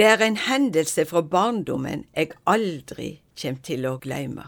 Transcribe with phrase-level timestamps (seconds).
[0.00, 4.46] Det er en hendelse fra barndommen jeg aldri kjem til å glemme.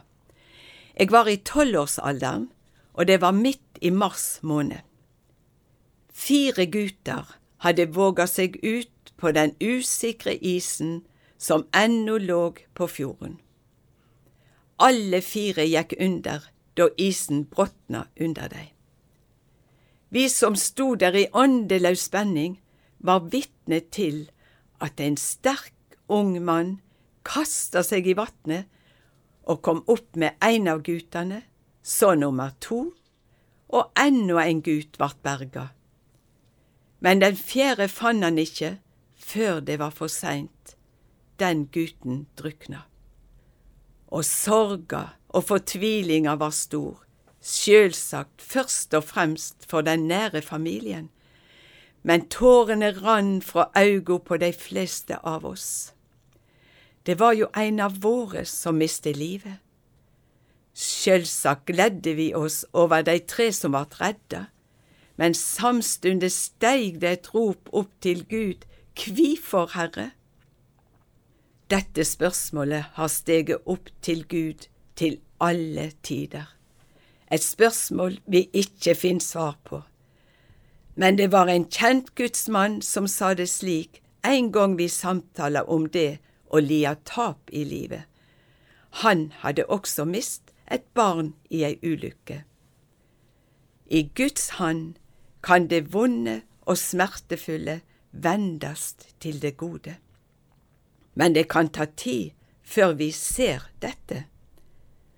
[0.96, 2.46] Jeg var i tolvårsalderen,
[2.96, 4.80] og det var midt i mars måned.
[6.08, 7.36] Fire gutter
[7.66, 11.02] hadde våga seg ut på den usikre isen
[11.36, 13.36] som ennå lå på fjorden.
[14.80, 16.48] Alle fire gikk under
[16.80, 18.70] da isen bråtna under dei.
[20.08, 22.62] Vi som sto der i åndeløs spenning,
[23.04, 24.30] var vitne til
[24.82, 26.80] at en sterk ung mann
[27.26, 28.68] kasta seg i vatnet
[29.48, 31.42] og kom opp med en av guttene,
[31.82, 32.92] så nummer to,
[33.72, 35.70] og enda en gut vart berga.
[37.02, 38.76] Men den fjerde fann han ikke
[39.18, 40.76] før det var for seint.
[41.40, 42.84] Den guten drukna.
[44.12, 47.00] Og sorga og fortvilinga var stor,
[47.42, 51.08] sjølsagt først og fremst for den nære familien,
[52.02, 55.92] men tårene rann fra augo på de fleste av oss.
[57.06, 59.58] Det var jo en av våre som miste livet.
[60.74, 64.46] Sjølvsagt gledde vi oss over de tre som vart redda,
[65.20, 68.64] men samstundes steig det et rop opp til Gud,
[68.96, 70.10] Kvifor, Herre?
[71.70, 76.50] Dette spørsmålet har steget opp til Gud til alle tider.
[77.32, 79.80] Et spørsmål vi ikke finner svar på.
[80.94, 85.88] Men det var en kjent gudsmann som sa det slik en gang vi samtala om
[85.88, 86.18] det
[86.52, 88.04] å lia tap i livet.
[89.02, 92.42] Han hadde også mist et barn i ei ulykke.
[93.86, 94.98] I Guds hand
[95.42, 97.80] kan det vonde og smertefulle
[98.12, 99.96] vendast til det gode.
[101.14, 102.32] Men det kan ta tid
[102.62, 104.24] før vi ser dette.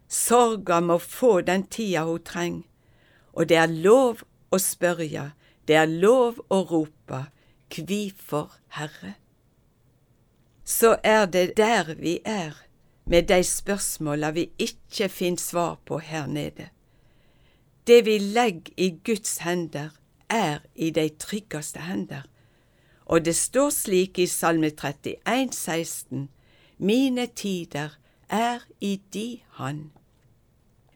[0.09, 2.59] Sorga må få den tida hun treng,
[3.33, 5.33] og det er lov å spørja,
[5.69, 7.25] det er lov å rope
[7.71, 9.15] Kvifor, Herre?
[10.65, 12.55] Så er det der vi er,
[13.05, 16.71] med de spørsmåla vi ikkje finn svar på her nede.
[17.87, 19.91] Det vi legg i Guds hender,
[20.29, 22.23] er i de tryggaste hender.
[23.05, 26.29] Og det står slik i Salme 31, 16,
[26.79, 27.99] Mine tider
[28.29, 29.91] er i di hand.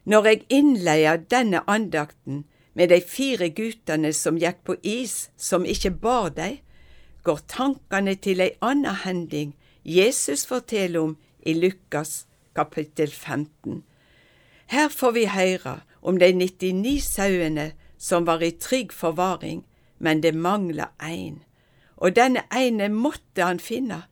[0.05, 2.45] Når jeg innleier denne andakten
[2.79, 6.61] med de fire gutane som gikk på is som ikke bar dei,
[7.27, 9.51] går tankene til ei anna hending
[9.83, 12.23] Jesus forteller om i Lukas
[12.55, 13.83] kapittel 15.
[14.71, 17.67] Her får vi høre om de 99 sauene
[17.97, 19.65] som var i trygg forvaring,
[19.99, 21.43] men det mangla ein,
[21.99, 24.05] og denne ene måtte han finne.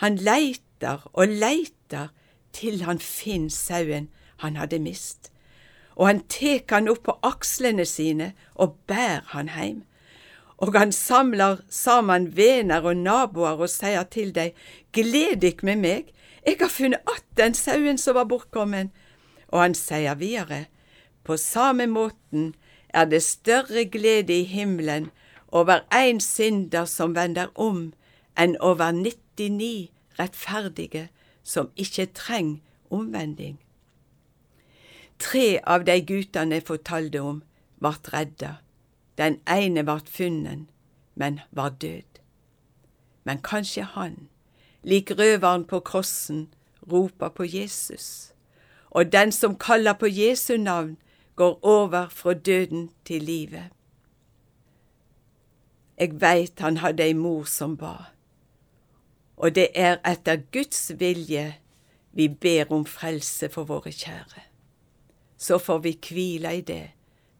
[0.00, 2.14] Han leitar og leitar
[2.56, 4.08] til han finner sauen
[4.40, 5.35] han hadde mist
[5.96, 9.84] og han tek han opp på akslene sine og bær han heim.
[10.56, 14.52] Og han samlar saman vener og naboar og seier til dei,
[14.92, 16.12] gled dykk med meg,
[16.46, 18.92] eg har funnet att den sauen som var bortkommen.
[19.48, 20.66] Og han seier videre,
[21.24, 22.54] på same måten
[22.88, 25.10] er det større glede i himmelen
[25.48, 27.92] over ein synder som vender om,
[28.36, 31.08] enn over 99 rettferdige
[31.42, 33.58] som ikke treng omvending.
[35.18, 37.42] Tre av de gutane fortalte om,
[37.80, 38.56] vart redda.
[39.16, 40.68] Den ene vart funnen,
[41.14, 42.20] men var død.
[43.24, 44.28] Men kanskje han,
[44.82, 46.48] lik røveren på krossen,
[46.92, 48.32] roper på Jesus,
[48.90, 50.96] og den som kaller på Jesu navn,
[51.36, 53.72] går over fra døden til livet.
[55.98, 58.12] Jeg veit han hadde ei mor som ba,
[59.36, 61.54] og det er etter Guds vilje
[62.12, 64.44] vi ber om frelse for våre kjære
[65.36, 66.90] så får vi kvile i det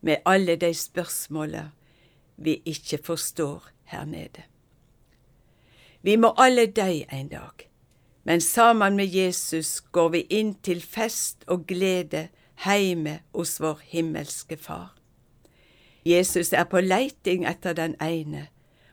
[0.00, 1.70] med alle de spørsmåla
[2.36, 4.42] vi ikke forstår her nede.
[6.02, 7.70] Vi må alle døy en dag,
[8.24, 14.56] men sammen med Jesus går vi inn til fest og glede heime hos vår himmelske
[14.56, 14.94] Far.
[16.06, 18.46] Jesus er på leiting etter den ene,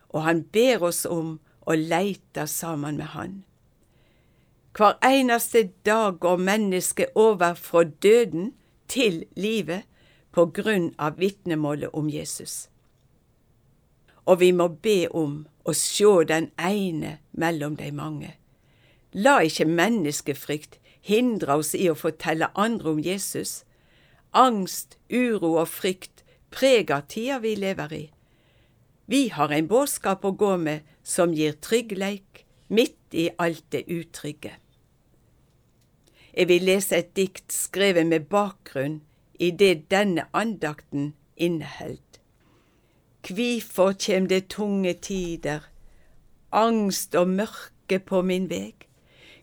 [0.09, 3.43] og han ber oss om å leite sammen med han.
[4.73, 8.53] Hver eneste dag går mennesket over fra døden
[8.87, 9.83] til livet
[10.33, 12.67] på grunn av vitnemålet om Jesus.
[14.25, 18.33] Og vi må be om å sjå den ene mellom de mange.
[19.13, 23.61] La ikke menneskefrykt hindre oss i å fortelle andre om Jesus.
[24.33, 28.03] Angst, uro og frykt preger tida vi lever i.
[29.05, 34.55] Vi har en budskap å gå med som gir tryggleik midt i alt det utrygge.
[36.33, 39.01] Jeg vil lese et dikt skrevet med bakgrunn
[39.39, 42.01] i det denne andakten inneheld.
[43.23, 45.61] Kvifor kjem det tunge tider,
[46.51, 48.87] angst og mørke på min veg?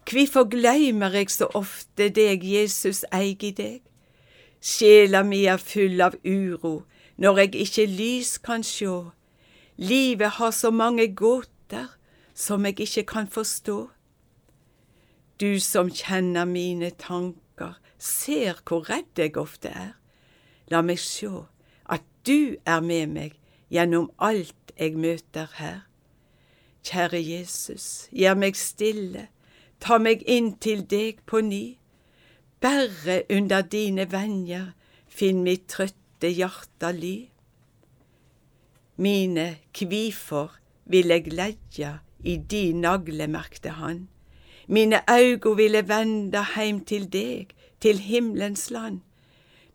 [0.05, 3.81] Kvifor gløymer eg så ofte deg, Jesus, eig i deg?
[4.61, 6.83] Sjela mi er full av uro
[7.21, 9.13] når eg ikkje lys kan sjå.
[9.79, 11.87] Livet har så mange gåter
[12.35, 13.79] som eg ikkje kan forstå.
[15.41, 19.95] Du som kjenner mine tanker, ser hvor redd eg ofte er.
[20.69, 21.47] La meg sjå
[21.89, 23.39] at du er med meg
[23.73, 25.87] gjennom alt eg møter her.
[26.85, 29.29] Kjære Jesus, gjør meg stille,
[29.81, 31.65] ta meg inn til deg på ny.
[32.61, 34.75] Bare under dine venjer
[35.09, 37.17] finn mitt trøtte hjarta ly.
[39.01, 44.09] Mine kvifor vil eg leggja i di naglemerkte hand.
[44.71, 47.51] Mine augo ville venda heim til deg,
[47.83, 49.01] til himmelens land.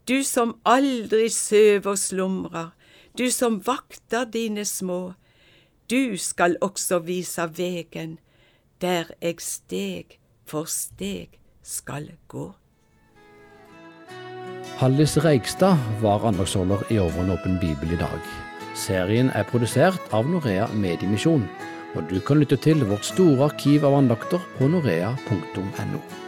[0.08, 2.70] Du som aldri søv og slumrer,
[3.18, 5.14] du som vakter dine små,
[5.92, 8.20] du skal også vise vegen
[8.82, 10.16] der eg steg
[10.48, 12.54] for steg skal gå.
[14.80, 18.20] Hallis Reigstad var andagsholder i Over bibel i dag.
[18.76, 21.48] Serien er produsert av Norea Mediemisjon,
[21.96, 26.25] og du kan lytte til vårt store arkiv av andakter på norea.no.